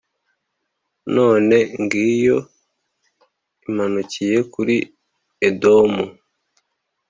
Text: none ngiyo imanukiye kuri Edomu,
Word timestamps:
none 1.15 1.57
ngiyo 1.81 2.37
imanukiye 3.67 4.37
kuri 4.53 4.75
Edomu, 5.47 6.05